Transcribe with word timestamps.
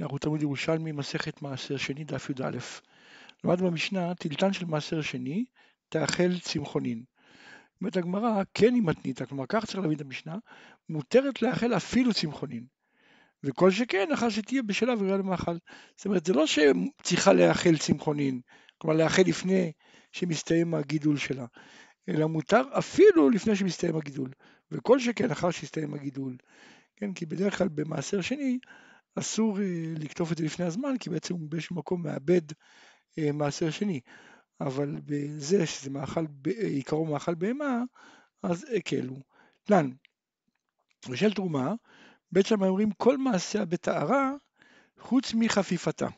אנחנו 0.00 0.18
תלמוד 0.18 0.42
ירושלמי, 0.42 0.92
מסכת 0.92 1.42
מעשר 1.42 1.76
שני, 1.76 2.04
דף 2.04 2.30
י"א. 2.30 2.58
למד 3.44 3.60
במשנה, 3.60 4.14
טילטן 4.14 4.52
של 4.52 4.64
מעשר 4.64 5.00
שני, 5.00 5.44
תאכל 5.88 6.38
צמחונין. 6.38 7.02
אומרת 7.80 7.96
הגמרא, 7.96 8.42
כן 8.54 8.74
היא 8.74 8.82
מתניתא, 8.82 9.24
כלומר 9.24 9.44
כך 9.48 9.64
צריך 9.64 9.78
להבין 9.78 9.96
את 9.96 10.00
המשנה, 10.00 10.36
מותרת 10.88 11.42
לאכל 11.42 11.76
אפילו 11.76 12.14
צמחונין. 12.14 12.66
וכל 13.44 13.70
שכן, 13.70 14.08
לאחר 14.10 14.28
שתהיה 14.28 14.62
בשלה 14.62 14.94
וראויה 14.98 15.16
למאכל. 15.16 15.56
זאת 15.96 16.06
אומרת, 16.06 16.26
זה 16.26 16.32
לא 16.32 16.46
שצריכה 16.46 17.32
לאכל 17.32 17.76
צמחונין, 17.76 18.40
כלומר 18.78 18.96
לאכל 18.96 19.22
לפני 19.26 19.72
שמסתיים 20.12 20.74
הגידול 20.74 21.16
שלה, 21.16 21.46
אלא 22.08 22.26
מותר 22.26 22.62
אפילו 22.78 23.30
לפני 23.30 23.56
שמסתיים 23.56 23.96
הגידול. 23.96 24.30
וכל 24.70 24.98
שכן, 24.98 25.30
אחר 25.30 25.50
שהסתיים 25.50 25.94
הגידול. 25.94 26.36
כן, 26.96 27.12
כי 27.12 27.26
בדרך 27.26 27.58
כלל 27.58 27.68
במעשר 27.68 28.20
שני, 28.20 28.58
אסור 29.18 29.60
אה, 29.60 29.64
לקטוף 29.98 30.32
את 30.32 30.36
זה 30.36 30.44
לפני 30.44 30.64
הזמן, 30.64 30.98
כי 31.00 31.10
בעצם 31.10 31.34
הוא 31.34 31.48
באיזשהו 31.50 31.76
מקום 31.76 32.02
מאבד 32.02 32.42
אה, 33.18 33.32
מעשר 33.32 33.70
שני. 33.70 34.00
אבל 34.60 34.96
בזה 35.04 35.66
שזה 35.66 35.90
מאכל, 35.90 36.24
עיקרו 36.44 37.06
מאכל 37.06 37.34
בהמה, 37.34 37.82
אז 38.42 38.66
הקלו. 38.76 39.16
תנן, 39.64 39.90
בשל 41.10 41.32
תרומה, 41.32 41.74
בית 42.32 42.46
שמאי 42.46 42.68
אומרים 42.68 42.90
כל 42.90 43.16
מעשיה 43.16 43.64
בטהרה 43.64 44.32
חוץ 44.98 45.34
מחפיפתה. 45.34 46.08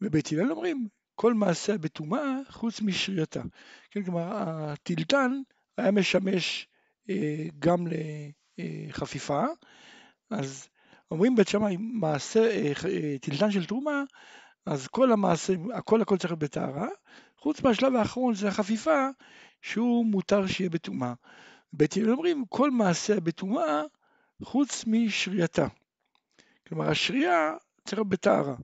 ובית 0.00 0.32
הלל 0.32 0.52
אומרים 0.52 0.88
כל 1.14 1.34
מעשיה 1.34 1.78
בטומאה 1.78 2.38
חוץ 2.48 2.80
משרייתה. 2.80 3.42
כן, 3.90 4.04
כלומר 4.04 4.32
הטילטן 4.32 5.32
היה 5.76 5.90
משמש 5.90 6.68
אה, 7.10 7.46
גם 7.58 7.86
לחפיפה, 8.58 9.44
אז 10.30 10.68
אומרים 11.10 11.36
בית 11.36 11.48
שמאי 11.48 11.76
מעשה, 11.78 12.40
אה, 12.40 12.72
אה, 12.88 13.18
טילטן 13.20 13.50
של 13.50 13.66
תרומה, 13.66 14.02
אז 14.66 14.86
כל 14.86 15.12
המעשה, 15.12 15.52
הכל 15.74 16.02
הכל 16.02 16.16
צריך 16.16 16.30
להיות 16.30 16.40
בטהרה, 16.40 16.88
חוץ 17.36 17.62
מהשלב 17.62 17.94
האחרון 17.94 18.34
זה 18.34 18.48
החפיפה, 18.48 19.08
שהוא 19.62 20.06
מותר 20.06 20.46
שיהיה 20.46 20.70
בטומאה. 20.70 21.12
בית 21.72 21.96
הלל 21.96 22.10
אומרים 22.10 22.44
כל 22.48 22.70
מעשה 22.70 23.20
בטומאה 23.20 23.82
חוץ 24.42 24.84
משרייתה. 24.86 25.66
כלומר 26.68 26.90
השרייה 26.90 27.52
צריך 27.84 27.98
להיות 27.98 28.08
בטהרה. 28.08 28.54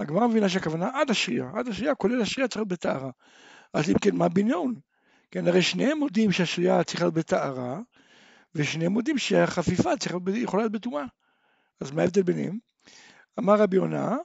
הגמרא 0.00 0.26
מבינה 0.26 0.48
שהכוונה 0.48 0.90
עד 0.94 1.10
השרייה, 1.10 1.50
עד 1.54 1.68
השרייה 1.68 1.94
כולל 1.94 2.22
השרייה 2.22 2.48
צריך 2.48 2.56
להיות 2.56 2.68
בטהרה. 2.68 3.10
אז 3.72 3.90
אם 3.90 3.98
כן 3.98 4.16
מה 4.16 4.28
בניון? 4.28 4.74
כן, 5.30 5.48
הרי 5.48 5.62
שניהם 5.62 5.98
מודים 5.98 6.32
שהשרייה 6.32 6.84
צריכה 6.84 7.04
להיות 7.04 7.14
בטהרה, 7.14 7.80
ושניהם 8.54 8.92
מודים 8.92 9.18
שהחפיפה 9.18 9.96
צריכה 9.96 10.18
להיות, 10.24 10.42
יכולה 10.42 10.62
להיות 10.62 10.72
בטומאה. 10.72 11.04
אז 11.80 11.90
מה 11.90 12.02
ההבדל 12.02 12.22
ביניהם? 12.22 12.58
אמר 13.38 13.54
רבי 13.54 13.76
יונה, 13.76 14.16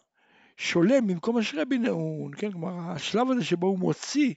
שולם 0.58 1.08
במקום 1.08 1.38
אשרי 1.38 1.66
בנאון, 1.66 2.32
כן, 2.38 2.52
כלומר 2.52 2.92
השלב 2.92 3.32
הזה 3.32 3.46
שבו 3.46 3.68
הוא 3.68 3.80
מוציא 3.80 4.34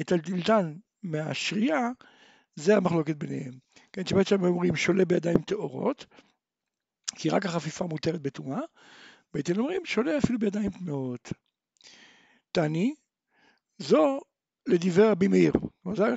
את 0.00 0.12
הטלטן 0.12 0.74
מהשרייה, 1.02 1.88
זה 2.56 2.76
המחלוקת 2.76 3.16
ביניהם. 3.16 3.52
כן, 3.92 4.06
שבעת 4.06 4.26
שם 4.26 4.44
אומרים 4.44 4.76
שולה 4.76 5.04
בידיים 5.04 5.42
טהורות, 5.42 6.06
כי 7.14 7.30
רק 7.30 7.46
החפיפה 7.46 7.84
מותרת 7.84 8.22
בטומאה, 8.22 8.60
בית 9.34 9.50
אומרים 9.50 9.84
שולה 9.84 10.18
אפילו 10.18 10.38
בידיים 10.38 10.70
טמאות. 10.70 11.32
תני, 12.52 12.94
זו 13.78 14.20
לדברי 14.66 15.08
רבי 15.08 15.28
מאיר, 15.28 15.52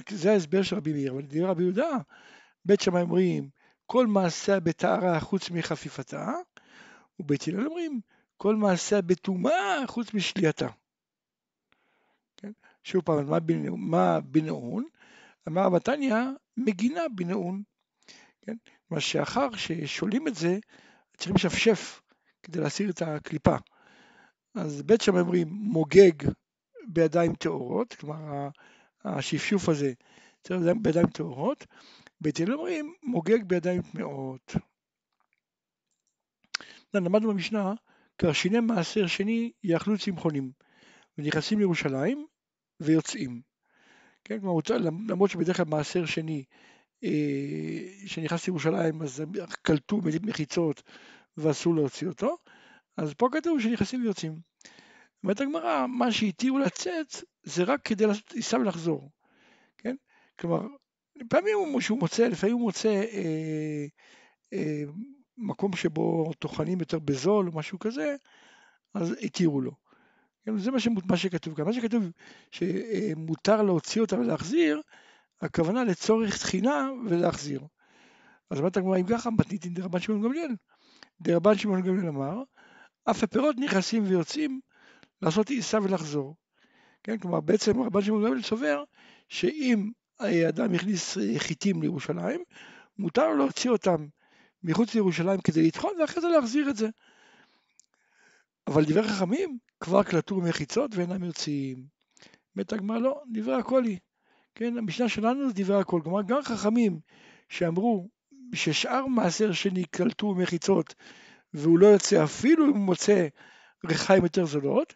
זה 0.09 0.31
ההסבר 0.31 0.63
של 0.63 0.75
רבי 0.75 0.93
מאיר, 0.93 1.11
אבל 1.11 1.21
לדברי 1.21 1.45
רבי 1.45 1.63
יהודה, 1.63 1.89
בית 2.65 2.81
שמאי 2.81 3.01
אומרים 3.01 3.49
כל 3.85 4.07
מעשה 4.07 4.59
בטהרה 4.59 5.19
חוץ 5.19 5.49
מחפיפתה, 5.49 6.33
ובית 7.19 7.47
הלל 7.47 7.67
אומרים 7.67 8.01
כל 8.37 8.55
מעשה 8.55 9.01
בטומאה 9.01 9.83
חוץ 9.87 10.13
משלייתה. 10.13 10.67
כן? 12.37 12.51
שוב 12.83 13.01
פעם, 13.01 13.29
מה 13.77 14.19
בנאון? 14.21 14.85
אמר 15.47 15.69
בתניא, 15.69 16.15
מגינה 16.57 17.01
בנאון. 17.15 17.63
כן? 18.41 18.55
מה 18.89 18.99
שאחר 18.99 19.55
ששולים 19.55 20.27
את 20.27 20.35
זה, 20.35 20.57
צריכים 21.17 21.35
לשפשף 21.35 22.01
כדי 22.43 22.59
להסיר 22.59 22.89
את 22.89 23.01
הקליפה. 23.01 23.55
אז 24.55 24.81
בית 24.81 25.01
שם 25.01 25.17
אומרים 25.17 25.47
מוגג 25.49 26.29
בידיים 26.87 27.35
טהורות, 27.35 27.93
כלומר 27.93 28.49
השפשוף 29.05 29.69
הזה 29.69 29.93
צריך 30.43 30.61
בידיים 30.81 31.07
טהורות, 31.07 31.65
בית 32.21 32.39
הלל 32.39 32.53
אומרים 32.53 32.93
מוגג 33.03 33.43
בידיים 33.43 33.81
טמאות. 33.81 34.55
למדנו 36.93 37.29
במשנה, 37.29 37.73
קרשיני 38.17 38.59
מעשר 38.59 39.07
שני 39.07 39.51
יאכלו 39.63 39.97
צמחונים, 39.97 40.51
ונכנסים 41.17 41.59
לירושלים 41.59 42.25
ויוצאים. 42.79 43.41
כן, 44.23 44.39
כלומר, 44.39 44.61
למרות 45.09 45.29
שבדרך 45.29 45.57
כלל 45.57 45.65
מעשר 45.65 46.05
שני, 46.05 46.43
אה, 47.03 48.07
שנכנס 48.07 48.47
לירושלים 48.47 49.01
אז 49.01 49.23
קלטו 49.61 49.99
מחיצות 50.21 50.83
ואסור 51.37 51.75
להוציא 51.75 52.07
אותו, 52.07 52.37
אז 52.97 53.13
פה 53.13 53.29
כתוב 53.31 53.59
שנכנסים 53.59 54.01
ויוצאים. 54.01 54.35
אומרת 55.23 55.41
הגמרא, 55.41 55.85
מה 55.87 56.11
שהתירו 56.11 56.59
לצאת 56.59 57.07
זה 57.43 57.63
רק 57.63 57.81
כדי 57.83 58.05
לעשות 58.05 58.25
טיסה 58.25 58.57
ולחזור. 58.57 59.11
כן? 59.77 59.95
כלומר, 60.39 60.67
לפעמים 61.15 61.81
שהוא 61.81 61.99
מוצא, 61.99 62.27
לפעמים 62.27 62.55
הוא 62.55 62.61
מוצא 62.61 62.89
אה, 62.89 63.85
אה, 64.53 64.83
מקום 65.37 65.75
שבו 65.75 66.33
טוחנים 66.39 66.79
יותר 66.79 66.99
בזול 66.99 67.47
או 67.47 67.57
משהו 67.57 67.79
כזה, 67.79 68.15
אז 68.93 69.15
התירו 69.21 69.61
לו. 69.61 69.71
זה 70.57 70.71
מה, 70.71 70.79
שמות, 70.79 71.05
מה 71.05 71.17
שכתוב 71.17 71.55
כאן. 71.55 71.65
מה 71.65 71.73
שכתוב 71.73 72.03
שמותר 72.51 73.61
להוציא 73.61 74.01
אותה 74.01 74.19
ולהחזיר, 74.19 74.81
הכוונה 75.41 75.83
לצורך 75.83 76.37
תחינה 76.37 76.89
ולהחזיר. 77.05 77.61
אז 78.49 78.59
אמרת 78.59 78.77
הגמרא, 78.77 78.97
אם 78.97 79.05
ככה, 79.07 79.29
מתניתין 79.29 79.73
דרבן 79.73 79.99
שמעון 79.99 80.21
גמליאל. 80.21 80.55
דרבן 81.21 81.57
שמעון 81.57 81.81
גמליאל 81.81 82.07
אמר, 82.07 82.43
אף 83.05 83.23
הפירות 83.23 83.55
נכנסים 83.59 84.03
ויוצאים 84.07 84.59
לעשות 85.21 85.49
עיסה 85.49 85.77
ולחזור. 85.83 86.35
כן, 87.03 87.17
כלומר 87.17 87.41
בעצם 87.41 87.81
רבן 87.81 88.01
שמעון 88.01 88.23
גמליאל 88.23 88.41
סובר 88.41 88.83
שאם 89.29 89.91
אדם 90.49 90.73
הכניס 90.73 91.17
חיטים 91.37 91.81
לירושלים, 91.81 92.43
מותר 92.97 93.27
לו 93.27 93.37
להוציא 93.37 93.69
אותם 93.69 94.07
מחוץ 94.63 94.95
לירושלים 94.95 95.41
כדי 95.41 95.67
לטחון 95.67 95.91
ואחרי 96.01 96.21
זה 96.21 96.27
להחזיר 96.27 96.69
את 96.69 96.75
זה. 96.75 96.89
אבל 98.67 98.85
דברי 98.85 99.07
חכמים 99.07 99.57
כבר 99.79 100.03
קלטו 100.03 100.35
מחיצות 100.35 100.95
ואינם 100.95 101.23
יוצאים. 101.23 101.85
מת 102.55 102.73
הגמרא 102.73 102.97
לא, 102.97 103.21
דברי 103.31 103.55
הכל 103.55 103.83
היא. 103.83 103.97
כן, 104.55 104.77
המשנה 104.77 105.09
שלנו 105.09 105.47
זה 105.47 105.53
דברי 105.55 105.79
הכל. 105.79 106.01
כלומר, 106.03 106.21
גם 106.21 106.41
חכמים 106.43 106.99
שאמרו 107.49 108.09
ששאר 108.55 109.05
מעשר 109.05 109.51
שני 109.51 109.85
קלטו 109.85 110.35
מחיצות 110.35 110.95
והוא 111.53 111.79
לא 111.79 111.87
יוצא 111.87 112.23
אפילו 112.23 112.65
אם 112.65 112.69
הוא 112.69 112.79
מוצא 112.79 113.27
ריחיים 113.85 114.23
יותר 114.23 114.45
זולות, 114.45 114.93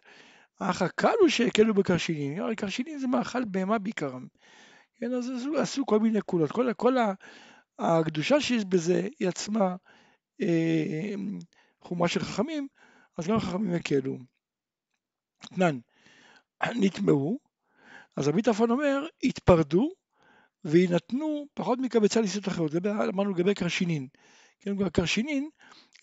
אך 0.60 0.82
הקל 0.82 1.14
הוא 1.20 1.28
שהקלו 1.28 1.74
בקרשינים. 1.74 2.42
הרי 2.42 2.56
קרשינים 2.56 2.98
זה 2.98 3.06
מאכל 3.06 3.44
בהמה 3.44 3.78
בעיקרם. 3.78 4.26
כן, 5.00 5.12
אז 5.14 5.30
עשו, 5.30 5.58
עשו 5.58 5.86
כל 5.86 6.00
מיני 6.00 6.20
קולות. 6.20 6.52
כל, 6.52 6.72
כל 6.76 6.96
הקדושה 7.78 8.40
שיש 8.40 8.64
בזה 8.64 9.08
היא 9.18 9.28
עצמה 9.28 9.76
אה, 10.42 11.14
חומה 11.80 12.08
של 12.08 12.20
חכמים, 12.20 12.68
אז 13.18 13.26
גם 13.28 13.36
החכמים 13.36 13.74
הקלו. 13.74 14.18
אתנן, 15.44 15.78
נטמעו, 16.74 17.38
אז 18.16 18.28
רבי 18.28 18.42
טרפון 18.42 18.70
אומר, 18.70 19.06
התפרדו 19.22 19.90
ויינתנו 20.64 21.46
פחות 21.54 21.78
מקבצה 21.78 22.20
ליסות 22.20 22.48
אחרות, 22.48 22.72
זה 22.72 22.78
אמרנו 23.14 23.30
לגבי 23.30 23.54
קרשינין. 23.54 24.08
כן, 24.60 24.88
קרשינין, 24.88 25.48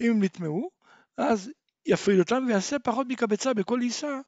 אם 0.01 0.11
הם 0.11 0.23
נטמעו, 0.23 0.69
אז 1.17 1.51
יפריד 1.85 2.19
אותם 2.19 2.45
ויעשה 2.47 2.79
פחות 2.79 3.07
מקבצה 3.09 3.53
בכל 3.53 3.81
עיסה, 3.81 4.19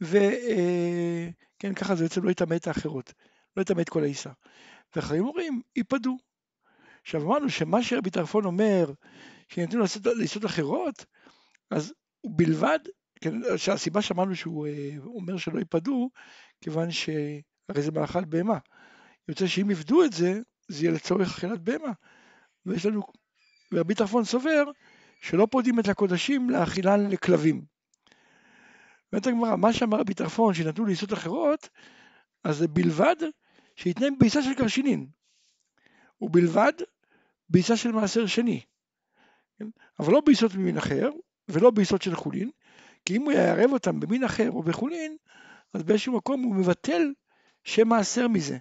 וכן, 0.00 1.74
ככה 1.76 1.94
זה 1.94 2.04
בעצם 2.04 2.24
לא 2.24 2.30
יטמא 2.30 2.54
את 2.54 2.66
האחרות, 2.66 3.12
לא 3.58 3.62
יטמא 3.62 3.80
את 3.80 3.88
כל 3.88 4.02
העיסה. 4.02 4.30
ואחרים 4.96 5.24
אומרים, 5.24 5.60
ייפדו. 5.76 6.16
עכשיו 7.02 7.22
אמרנו 7.22 7.50
שמה 7.50 7.82
שרבי 7.82 8.10
טרפון 8.10 8.44
אומר, 8.44 8.92
שניתנו 9.48 9.80
לעשות 9.80 10.06
לעשות 10.06 10.44
אחרות, 10.44 11.04
אז 11.70 11.92
בלבד, 12.26 12.78
כן, 13.20 13.34
שהסיבה 13.56 14.02
שאמרנו 14.02 14.36
שהוא 14.36 14.66
אה, 14.66 14.90
אומר 15.04 15.36
שלא 15.36 15.58
ייפדו, 15.58 16.10
כיוון 16.60 16.90
שהרי 16.90 17.82
זה 17.82 17.90
מאכל 17.90 18.24
בהמה. 18.24 18.58
יוצא 19.28 19.46
שאם 19.46 19.70
יפדו 19.70 20.04
את 20.04 20.12
זה, 20.12 20.40
זה 20.68 20.84
יהיה 20.84 20.94
לצורך 20.94 21.28
אכילת 21.28 21.60
בהמה. 21.60 21.92
ויש 22.66 22.86
לנו, 22.86 23.02
ורבי 23.72 23.94
טרפון 23.94 24.24
סובר 24.24 24.64
שלא 25.20 25.46
פודים 25.50 25.80
את 25.80 25.88
הקודשים 25.88 26.50
לאכילן 26.50 27.10
לכלבים. 27.10 27.62
אומרת 29.12 29.26
הגמרא, 29.26 29.56
מה 29.56 29.72
שאמר 29.72 29.98
רבי 29.98 30.14
טרפון 30.14 30.54
שנתנו 30.54 30.86
לעיסות 30.86 31.12
אחרות, 31.12 31.68
אז 32.44 32.56
זה 32.56 32.68
בלבד 32.68 33.16
שיתנם 33.78 34.18
ביצה 34.18 34.42
של 34.42 34.54
קרשינין. 34.54 35.06
ובלבד 36.20 36.72
ביצה 37.48 37.76
של 37.76 37.92
מעשר 37.92 38.26
שני. 38.26 38.60
כן? 39.58 39.68
אבל 39.98 40.12
לא 40.12 40.20
ביצות 40.26 40.54
ממין 40.54 40.78
אחר, 40.78 41.10
ולא 41.48 41.70
ביסוד 41.70 42.02
של 42.02 42.16
חולין, 42.16 42.50
כי 43.04 43.16
אם 43.16 43.22
הוא 43.22 43.32
יערב 43.32 43.72
אותם 43.72 44.00
במין 44.00 44.24
אחר 44.24 44.50
או 44.50 44.62
בחולין, 44.62 45.16
אז 45.74 45.82
באיזשהו 45.82 46.16
מקום 46.16 46.42
הוא 46.42 46.54
מבטל 46.54 47.12
שם 47.64 47.88
מעשר 47.88 48.28
מזה. 48.28 48.58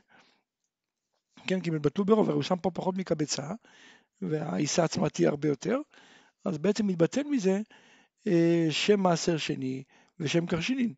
כן, 1.48 1.62
כי 1.62 1.70
הם 1.70 1.76
התבטלו 1.76 2.06
ברוב, 2.06 2.28
הרי 2.28 2.36
הוא 2.36 2.44
שם 2.44 2.58
פה 2.58 2.72
פחות 2.72 2.98
מקבצה, 2.98 3.52
והעיסה 4.22 4.84
עצמה 4.84 5.10
תהיה 5.10 5.30
הרבה 5.30 5.48
יותר, 5.48 5.82
אז 6.46 6.58
בעצם 6.58 6.88
מתבטל 6.88 7.24
מזה 7.24 7.62
אה, 8.28 8.68
שם 8.70 9.00
מעשר 9.00 9.38
שני 9.38 9.84
ושם 10.20 10.46
קרשינין. 10.46 10.94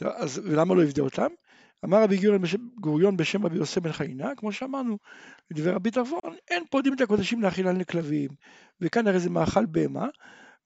אז 0.00 0.38
ולמה 0.38 0.74
לא 0.74 0.82
יבדה 0.82 1.02
אותם? 1.02 1.28
אמר 1.84 2.02
רבי 2.02 2.18
גוריון 2.80 3.16
בשם 3.16 3.46
רבי 3.46 3.56
יוסי 3.56 3.78
בן 3.80 3.92
חנינה, 3.92 4.34
כמו 4.36 4.52
שאמרנו, 4.52 4.98
לדברי 5.50 5.74
רבי 5.74 5.90
טרפון, 5.90 6.20
אין 6.50 6.64
פודים 6.70 6.94
את 6.94 7.00
הקודשים 7.00 7.42
להאכילן 7.42 7.76
לכלבים, 7.76 8.30
וכאן 8.80 9.06
הרי 9.06 9.20
זה 9.20 9.30
מאכל 9.30 9.66
בהמה, 9.66 10.08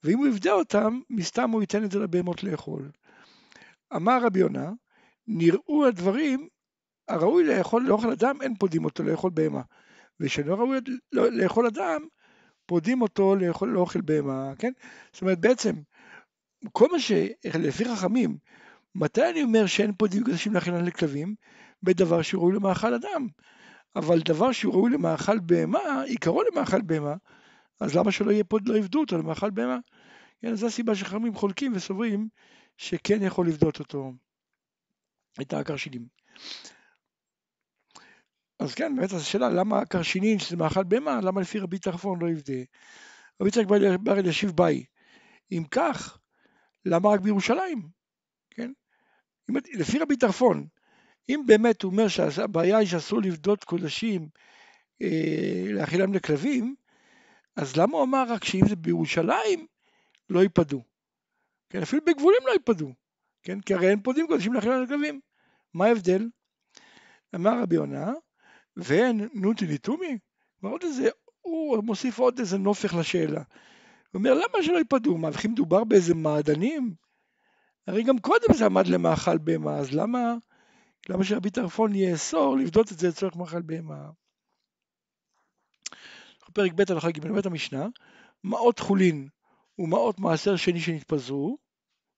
ואם 0.05 0.19
הוא 0.19 0.27
יפדה 0.27 0.53
אותם, 0.53 1.01
מן 1.11 1.24
הסתם 1.24 1.51
הוא 1.51 1.61
ייתן 1.61 1.85
את 1.85 1.91
זה 1.91 1.99
לבהמות 1.99 2.43
לאכול. 2.43 2.91
אמר 3.97 4.23
רבי 4.23 4.39
יונה, 4.39 4.71
נראו 5.27 5.87
הדברים 5.87 6.49
הראוי 7.09 7.45
לאכול 7.45 7.87
לאוכל 7.87 8.11
אדם, 8.11 8.43
אין 8.43 8.55
פודים 8.55 8.85
אותו 8.85 9.03
לאכול 9.03 9.31
בהמה. 9.35 9.63
ושלא 10.21 10.55
ראוי 10.55 10.79
לאכול 11.13 11.67
אדם, 11.67 12.01
פודים 12.67 13.03
אותו 13.03 13.37
לאכול 13.37 13.69
לאוכל 13.69 14.01
בהמה, 14.01 14.53
כן? 14.59 14.73
זאת 15.13 15.23
אומרת, 15.23 15.41
בעצם, 15.41 15.73
כל 16.73 16.89
מה 16.93 16.99
שלפי 17.01 17.85
חכמים, 17.85 18.37
מתי 18.95 19.31
אני 19.31 19.43
אומר 19.43 19.67
שאין 19.67 19.93
פודים 19.93 20.25
קודשים 20.25 20.55
להאכילן 20.55 20.83
לכלבים? 20.83 21.35
בדבר 21.83 22.23
שהוא 22.23 22.43
ראוי 22.43 22.55
למאכל 22.55 22.95
אדם. 22.95 23.29
אבל 23.97 24.21
דבר 24.21 24.53
שהוא 24.53 24.75
ראוי 24.75 24.91
למאכל 24.91 25.39
בהמה, 25.39 26.03
עיקרו 26.03 26.43
למאכל 26.43 26.83
בהמה, 26.83 27.15
אז 27.81 27.97
למה 27.97 28.13
שלא 28.13 28.31
יהיה 28.31 28.45
פוד 28.45 28.69
לא 28.69 28.77
יפדו 28.77 29.01
אותו 29.01 29.19
למאכל 29.19 29.51
בהמה? 29.51 29.79
כן, 30.43 30.55
זו 30.55 30.67
הסיבה 30.67 30.95
שחכמים 30.95 31.35
חולקים 31.35 31.73
וסוברים 31.77 32.29
שכן 32.77 33.23
יכול 33.23 33.49
לפדות 33.49 33.79
אותו, 33.79 34.13
את 35.41 35.53
הכרשינים. 35.53 36.07
אז 38.59 38.75
כן, 38.75 38.97
באמת 38.97 39.13
השאלה 39.13 39.49
למה 39.49 39.79
הכרשינין 39.79 40.39
שזה 40.39 40.57
מאכל 40.57 40.85
בהמה, 40.85 41.21
למה 41.21 41.41
לפי 41.41 41.59
רבי 41.59 41.79
טרפון 41.79 42.19
לא 42.23 42.29
יפדה? 42.29 42.63
רבי 43.41 43.49
יצחק 43.49 43.67
בר 44.03 44.19
אלישיב 44.19 44.51
באי. 44.51 44.85
אם 45.53 45.65
כך, 45.71 46.19
למה 46.85 47.09
רק 47.09 47.21
בירושלים? 47.21 47.83
לפי 49.49 49.99
רבי 49.99 50.17
טרפון, 50.17 50.67
אם 51.29 51.43
באמת 51.47 51.83
הוא 51.83 51.93
אומר 51.93 52.09
שהבעיה 52.09 52.79
היא 52.79 52.89
שאסור 52.89 53.23
לבדות 53.23 53.65
קודשים 53.65 54.29
אה, 55.03 55.65
לאכילם 55.73 56.15
לכלבים, 56.15 56.75
אז 57.57 57.77
למה 57.77 57.97
הוא 57.97 58.05
אמר 58.05 58.25
רק 58.29 58.45
שאם 58.45 58.69
זה 58.69 58.77
בירושלים 58.77 59.67
לא 60.31 60.43
ייפדו? 60.43 60.83
כן, 61.71 61.83
אפילו 61.83 62.03
בגבולים 62.05 62.41
לא 62.47 62.53
ייפדו, 62.53 62.93
כן? 63.43 63.61
כי 63.61 63.75
הרי 63.75 63.91
אין 63.91 64.01
פודים 64.03 64.27
קודשים 64.27 64.53
לאכילם 64.53 64.83
לכלבים. 64.83 65.21
מה 65.75 65.87
ההבדל? 65.87 66.29
אמר 67.35 67.63
רבי 67.63 67.75
יונה, 67.75 68.13
ואין 68.77 69.29
נוטי 69.35 69.67
ליטומי? 69.67 70.19
עוד 70.61 70.83
איזה, 70.83 71.09
הוא 71.41 71.85
מוסיף 71.85 72.19
עוד 72.19 72.39
איזה 72.39 72.59
נופך 72.59 72.95
לשאלה. 72.95 73.41
הוא 73.41 74.19
אומר, 74.19 74.35
למה 74.35 74.63
שלא 74.63 74.79
ייפדו? 74.79 75.19
מה, 75.19 75.29
וכי 75.29 75.49
מדובר 75.49 75.85
באיזה 75.85 76.15
מעדנים? 76.15 76.95
הרי 77.87 78.03
גם 78.03 78.19
קודם 78.19 78.55
זה 78.55 78.67
עמד 78.67 78.87
למאכל 78.87 79.39
בהמה, 79.39 79.77
אז 79.77 79.95
למה, 79.95 80.35
למה 81.09 81.25
שרבי 81.25 81.51
טרפון 81.51 81.95
יאסור 81.95 82.57
לבדות 82.57 82.93
את 82.93 82.99
זה 82.99 83.09
לצורך 83.09 83.37
מאכל 83.37 83.63
בהמה? 83.63 84.11
פרק 86.53 86.73
ב' 86.73 86.93
הלכה 86.93 87.11
ג' 87.11 87.33
בית 87.33 87.47
המשנה, 87.47 87.87
מעות 88.45 88.79
חולין 88.79 89.29
ומעות 89.79 90.19
מעשר 90.19 90.57
שני 90.57 90.81
שנתפזרו, 90.81 91.59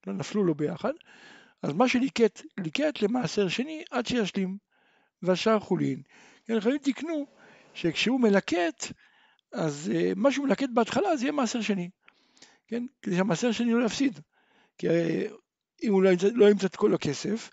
לא 0.07 0.13
נפלו 0.13 0.43
לו 0.43 0.55
ביחד, 0.55 0.93
אז 1.63 1.73
מה 1.73 1.87
שליקט, 1.87 2.41
ליקט 2.57 3.01
למעשר 3.01 3.47
שני 3.47 3.83
עד 3.91 4.05
שישלים, 4.05 4.57
והשאר 5.21 5.59
חולין. 5.59 6.01
כן, 6.45 6.59
חייבים 6.59 6.81
תקנו 6.81 7.25
שכשהוא 7.73 8.19
מלקט, 8.19 8.91
אז 9.53 9.91
uh, 9.93 10.15
מה 10.15 10.31
שהוא 10.31 10.47
מלקט 10.47 10.69
בהתחלה 10.73 11.17
זה 11.17 11.25
יהיה 11.25 11.31
מעשר 11.31 11.61
שני, 11.61 11.89
כן? 12.67 12.83
כדי 13.01 13.15
שהמעשר 13.15 13.51
שני 13.51 13.73
לא 13.73 13.85
יפסיד. 13.85 14.19
כי 14.77 14.87
אם 15.83 15.93
הוא 15.93 16.03
לא 16.03 16.09
ימצא, 16.09 16.27
לא 16.33 16.49
ימצא 16.49 16.67
את 16.67 16.75
כל 16.75 16.93
הכסף, 16.93 17.49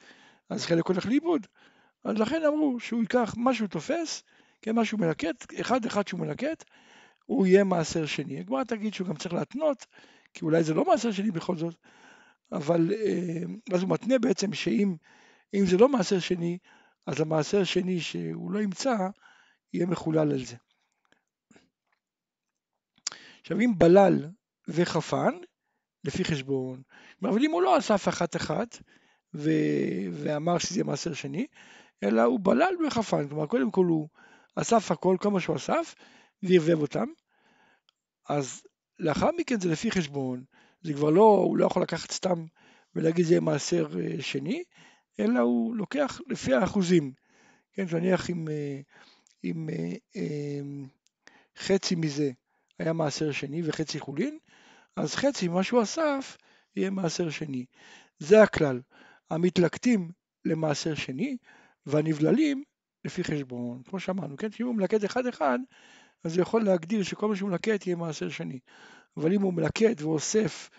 אז 0.51 0.67
חלק 0.67 0.87
הולך 0.87 1.07
לאיבוד. 1.07 1.47
אז 2.05 2.19
לכן 2.19 2.45
אמרו 2.45 2.81
שהוא 2.81 3.01
ייקח 3.01 3.35
מה 3.37 3.55
שהוא 3.55 3.69
תופס, 3.69 4.23
כן, 4.63 4.75
מה 4.75 4.85
שהוא 4.85 5.01
מלקט, 5.01 5.61
אחד 5.61 5.85
אחד 5.85 6.09
שהוא 6.09 6.21
מלקט, 6.21 6.65
הוא 7.27 7.47
יהיה 7.47 7.65
מעשר 7.65 8.07
שני. 8.07 8.41
הגמרא 8.41 8.65
תגיד 8.65 8.95
שהוא 8.95 9.09
גם 9.09 9.17
צריך 9.17 9.35
להתנות, 9.35 9.87
כי 10.35 10.45
אולי 10.45 10.65
זה 10.65 10.75
לא 10.75 10.85
מעשר 10.85 11.13
שני 11.13 11.31
בכל 11.31 11.57
זאת, 11.57 11.75
אבל 12.53 12.93
אה, 12.93 13.43
אז 13.75 13.83
הוא 13.83 13.91
מתנה 13.91 14.19
בעצם 14.19 14.53
שאם 14.53 14.97
זה 15.67 15.77
לא 15.77 15.89
מעשר 15.89 16.19
שני, 16.19 16.59
אז 17.07 17.21
המעשר 17.21 17.65
שני 17.65 18.01
שהוא 18.01 18.53
לא 18.53 18.61
ימצא, 18.63 18.97
יהיה 19.73 19.87
מחולל 19.87 20.33
על 20.33 20.45
זה. 20.45 20.57
עכשיו 23.41 23.61
אם 23.61 23.73
בלל 23.79 24.29
וחפן, 24.69 25.35
לפי 26.05 26.25
חשבון, 26.25 26.83
אבל 27.23 27.45
אם 27.45 27.51
הוא 27.51 27.63
לא 27.63 27.79
אסף 27.79 28.09
אחת 28.09 28.37
אחת 28.37 28.79
ו... 29.35 29.51
ואמר 30.13 30.59
שזה 30.59 30.85
מעשר 30.85 31.15
שני, 31.15 31.47
אלא 32.03 32.23
הוא 32.23 32.41
בלל 32.43 32.75
וחפן, 32.87 33.29
כלומר 33.29 33.47
קודם 33.47 33.71
כל 33.71 33.85
הוא 33.85 34.09
אסף 34.57 34.91
הכל, 34.91 35.17
כמה 35.21 35.41
שהוא 35.41 35.57
אסף, 35.57 35.95
וערבב 36.43 36.81
אותם, 36.83 37.07
אז 38.29 38.63
לאחר 38.99 39.31
מכן 39.37 39.61
זה 39.61 39.69
לפי 39.69 39.91
חשבון, 39.91 40.45
זה 40.83 40.93
כבר 40.93 41.11
לא, 41.11 41.23
הוא 41.23 41.57
לא 41.57 41.67
יכול 41.67 41.83
לקחת 41.83 42.11
סתם 42.11 42.45
ולהגיד 42.95 43.27
זה 43.27 43.41
מעשר 43.41 43.87
אה, 44.01 44.23
שני, 44.23 44.65
אלא 45.21 45.41
הוא 45.41 45.77
לוקח 45.77 46.21
לפי 46.27 46.55
האחוזים. 46.55 47.13
כן, 47.73 47.85
נניח 47.93 48.31
אם, 48.31 48.49
אה, 48.49 48.81
אם 49.45 49.69
אה, 50.17 50.61
חצי 51.59 51.95
מזה 51.95 52.31
היה 52.79 52.93
מעשר 52.93 53.33
שני 53.33 53.63
וחצי 53.65 54.01
חולין, 54.01 54.39
אז 54.97 55.15
חצי 55.15 55.49
ממה 55.49 55.63
שהוא 55.63 55.83
אסף 55.83 56.37
יהיה 56.77 56.91
מעשר 56.91 57.31
שני. 57.31 57.65
זה 58.19 58.43
הכלל. 58.43 58.81
המתלקטים 59.31 60.11
למעשר 60.45 60.95
שני 60.95 61.37
והנבללים 61.87 62.63
לפי 63.05 63.25
חשבון. 63.25 63.83
כמו 63.83 64.01
שאמרנו, 64.01 64.37
כן? 64.37 64.53
שאם 64.53 64.67
הוא 64.67 64.75
מלקט 64.75 65.05
אחד-אחד, 65.05 65.59
אז 66.25 66.37
הוא 66.37 66.43
יכול 66.43 66.65
להגדיר 66.65 67.03
שכל 67.03 67.29
מה 67.29 67.37
שהוא 67.37 67.51
מלקט 67.51 67.87
יהיה 67.87 67.97
מעשר 67.97 68.29
שני. 68.29 68.59
אבל 69.17 69.33
אם 69.33 69.43
הוא 69.43 69.55
מלקט 69.55 70.03
ואוסף 70.03 70.71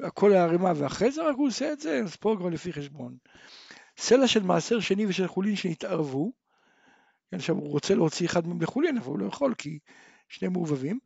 הכל 0.00 0.32
הערימה 0.32 0.72
ואחרי 0.76 1.12
זה 1.12 1.22
רק 1.28 1.36
הוא 1.36 1.46
עושה 1.48 1.72
את 1.72 1.80
זה, 1.80 2.00
אז 2.04 2.16
פה 2.16 2.34
כבר 2.38 2.48
לפי 2.48 2.72
חשבון. 2.72 3.16
סלע 3.98 4.26
של 4.26 4.42
מעשר 4.42 4.80
שני 4.80 5.06
ושל 5.06 5.26
חולין 5.26 5.56
שהתערבו, 5.56 6.32
כן, 7.30 7.36
עכשיו 7.36 7.56
הוא 7.56 7.70
רוצה 7.70 7.94
להוציא 7.94 8.26
אחד 8.26 8.46
מהם 8.46 8.62
לחולין, 8.62 8.96
אבל 8.96 9.06
הוא 9.06 9.18
לא 9.18 9.26
יכול 9.26 9.54
כי 9.58 9.78
שניהם 10.28 10.52
מעובבים, 10.52 10.98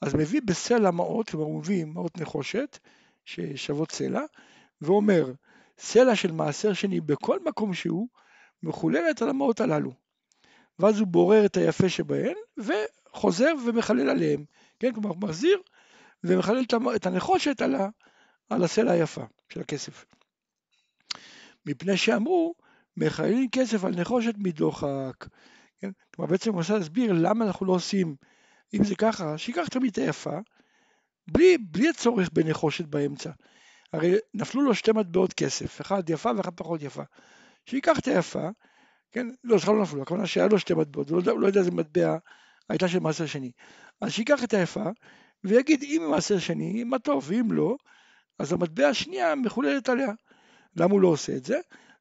אז 0.00 0.14
מביא 0.14 0.40
בסלע 0.44 0.90
מעות, 0.90 1.30
הוא 1.30 1.58
מביא 1.58 1.84
מעות 1.84 2.20
נחושת 2.20 2.78
ששוות 3.24 3.92
סלע, 3.92 4.22
ואומר, 4.80 5.32
סלע 5.78 6.16
של 6.16 6.32
מעשר 6.32 6.72
שני 6.72 7.00
בכל 7.00 7.38
מקום 7.44 7.74
שהוא, 7.74 8.08
מחוללת 8.62 9.22
על 9.22 9.28
המעות 9.28 9.60
הללו. 9.60 9.92
ואז 10.78 11.00
הוא 11.00 11.08
בורר 11.08 11.46
את 11.46 11.56
היפה 11.56 11.88
שבהן, 11.88 12.34
וחוזר 12.58 13.52
ומחלל 13.66 14.10
עליהם. 14.10 14.44
כן, 14.78 14.92
כלומר 14.92 15.08
הוא 15.08 15.18
מחזיר 15.20 15.58
ומחלל 16.24 16.64
את 16.96 17.06
הנחושת 17.06 17.60
על, 17.60 17.74
ה, 17.74 17.88
על 18.50 18.64
הסלע 18.64 18.92
היפה 18.92 19.22
של 19.48 19.60
הכסף. 19.60 20.04
מפני 21.66 21.96
שאמרו, 21.96 22.54
מחללים 22.96 23.48
כסף 23.52 23.84
על 23.84 23.94
נחושת 24.00 24.34
מדוחק. 24.38 25.26
כן? 25.78 25.90
כלומר 26.14 26.30
בעצם 26.30 26.50
הוא 26.50 26.58
רוצה 26.58 26.78
להסביר 26.78 27.12
למה 27.12 27.44
אנחנו 27.44 27.66
לא 27.66 27.72
עושים 27.72 28.16
אם 28.74 28.84
זה 28.84 28.94
ככה, 28.94 29.38
שייקח 29.38 29.68
תמיד 29.68 29.98
היפה, 29.98 30.38
בלי, 31.28 31.58
בלי 31.58 31.88
הצורך 31.88 32.30
בנחושת 32.32 32.84
באמצע. 32.84 33.30
הרי 33.92 34.14
נפלו 34.34 34.62
לו 34.62 34.74
שתי 34.74 34.92
מטבעות 34.92 35.32
כסף, 35.32 35.80
אחת 35.80 36.10
יפה 36.10 36.30
ואחת 36.36 36.52
פחות 36.56 36.82
יפה. 36.82 37.02
שייקח 37.66 37.98
את 37.98 38.08
היפה, 38.08 38.48
כן, 39.12 39.26
לא, 39.44 39.58
סליחה 39.58 39.72
לא 39.72 39.82
נפלו, 39.82 40.02
הכוונה 40.02 40.26
שהיה 40.26 40.46
לו 40.46 40.58
שתי 40.58 40.74
מטבעות, 40.74 41.10
הוא 41.10 41.22
לא, 41.26 41.40
לא 41.40 41.46
יודע 41.46 41.60
איזה 41.60 41.70
מטבע 41.70 42.16
הייתה 42.68 42.88
של 42.88 42.98
מעשר 42.98 43.26
שני. 43.26 43.50
אז 44.00 44.12
שייקח 44.12 44.44
את 44.44 44.54
היפה, 44.54 44.84
ויגיד 45.44 45.82
אם 45.82 46.00
היא 46.02 46.10
מעשר 46.10 46.38
שני, 46.38 46.84
מה 46.84 46.98
טוב, 46.98 47.24
ואם 47.28 47.52
לא, 47.52 47.76
אז 48.38 48.52
המטבע 48.52 48.88
השנייה 48.88 49.34
מחוללת 49.34 49.88
עליה. 49.88 50.12
למה 50.76 50.92
הוא 50.92 51.00
לא 51.00 51.08
עושה 51.08 51.36
את 51.36 51.44
זה? 51.44 51.58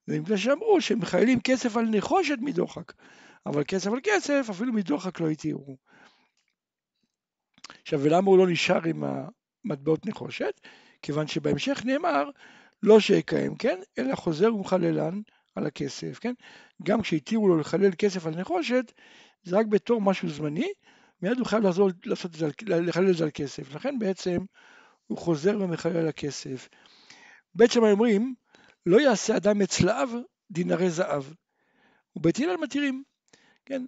זה 0.08 0.20
מפני 0.20 0.38
שאמרו 0.38 0.82
שהם 0.82 1.00
מחיילים 1.00 1.40
כסף 1.42 1.78
על 1.78 1.86
נחושת 1.86 2.38
מדוחק, 2.42 2.94
אבל 3.46 3.64
כסף 3.68 3.92
על 3.92 4.00
כסף 4.04 4.48
אפילו 4.50 4.74
מדוחק 4.74 5.20
לא 5.20 5.30
התירו. 5.30 5.78
עכשיו, 7.88 8.00
ולמה 8.04 8.30
הוא 8.30 8.38
לא 8.38 8.48
נשאר 8.48 8.80
עם 8.88 9.04
המטבעות 9.66 10.06
נחושת? 10.06 10.62
כיוון 11.02 11.28
שבהמשך 11.28 11.82
נאמר, 11.86 12.30
לא 12.84 13.00
שיקיים, 13.00 13.56
כן? 13.56 13.80
אלא 13.98 14.16
חוזר 14.16 14.56
ומחללן 14.56 15.22
על 15.56 15.66
הכסף, 15.66 16.20
כן? 16.20 16.34
גם 16.84 17.02
כשהתירו 17.02 17.48
לו 17.48 17.58
לחלל 17.58 17.92
כסף 17.98 18.26
על 18.26 18.36
נחושת, 18.36 18.92
זה 19.44 19.58
רק 19.58 19.66
בתור 19.66 20.02
משהו 20.02 20.30
זמני, 20.30 20.68
מיד 21.22 21.38
הוא 21.38 21.48
חייב 21.48 21.64
לחזור 21.64 21.90
לעשות 22.06 22.32
את 22.32 22.36
זה, 22.36 22.48
לחלל 22.68 23.10
את 23.10 23.18
זה 23.18 23.24
על 23.24 23.30
כסף. 23.34 23.76
לכן 23.76 24.00
בעצם 24.00 24.38
הוא 25.08 25.18
חוזר 25.18 25.58
ומחלל 25.62 26.08
הכסף. 26.08 26.70
בית 27.56 27.72
שמאי 27.72 27.92
אומרים, 27.92 28.36
לא 28.86 29.02
יעשה 29.02 29.38
אדם 29.38 29.60
מצלב 29.60 30.10
דינרי 30.52 30.90
זהב. 30.90 31.24
ובית 32.16 32.40
הלל 32.40 32.58
מתירים. 32.58 33.04
כן, 33.66 33.86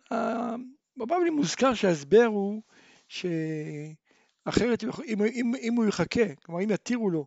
בבבלי 0.97 1.29
מוזכר 1.29 1.73
שההסבר 1.73 2.25
הוא 2.25 2.61
שאחרת, 3.09 4.83
אם, 5.05 5.23
אם, 5.23 5.51
אם 5.61 5.73
הוא 5.75 5.85
יחכה, 5.85 6.35
כלומר 6.45 6.63
אם 6.63 6.71
יתירו 6.71 7.09
לו 7.09 7.25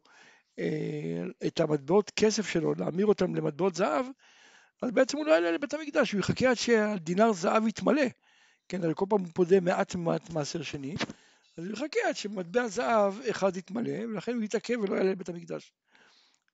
אה, 0.59 1.23
את 1.47 1.61
המטבעות 1.61 2.11
כסף 2.17 2.49
שלו, 2.49 2.75
להמיר 2.75 3.07
אותם 3.07 3.35
למטבעות 3.35 3.75
זהב, 3.75 4.07
אז 4.83 4.91
בעצם 4.91 5.17
הוא 5.17 5.27
לא 5.27 5.33
יעלה 5.33 5.51
לבית 5.51 5.75
המקדש, 5.75 6.13
הוא 6.13 6.21
יחכה 6.21 6.51
עד 6.51 6.57
שהדינר 6.57 7.33
זהב 7.33 7.67
יתמלא. 7.69 8.03
כן, 8.69 8.85
הרי 8.85 8.93
כל 8.97 9.07
פעם 9.09 9.21
הוא 9.21 9.29
פודה 9.35 9.61
מעט 9.61 9.95
מעט 9.95 10.31
מעשר 10.31 10.63
שני, 10.63 10.95
אז 11.59 11.65
הוא 11.65 11.73
יחכה 11.73 12.01
עד 12.09 12.17
שמטבע 12.17 12.69
זהב 12.69 13.15
אחד 13.31 13.57
יתמלא, 13.57 14.07
ולכן 14.09 14.35
הוא 14.35 14.43
יתעכב 14.43 14.75
ולא 14.83 14.95
יעלה 14.97 15.11
לבית 15.11 15.29
המקדש. 15.29 15.73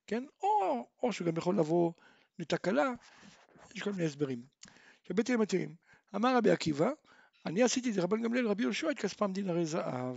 כן, 0.06 0.24
או, 0.42 0.86
או 1.02 1.12
שהוא 1.12 1.26
גם 1.26 1.36
יכול 1.36 1.58
לבוא 1.58 1.92
לתקלה, 2.38 2.92
יש 3.74 3.82
כל 3.82 3.92
מיני 3.92 4.04
הסברים. 4.04 4.42
שבית 5.02 5.30
מתירים. 5.30 5.74
אמר 6.14 6.36
רבי 6.36 6.50
עקיבא, 6.50 6.90
אני 7.46 7.62
עשיתי 7.62 7.90
את 7.90 7.98
רבן 7.98 8.22
גמליאל 8.22 8.48
רבי 8.48 8.62
יהושע 8.62 8.90
את 8.90 8.98
כספם 8.98 9.32
דינרי 9.32 9.66
זהב. 9.66 10.16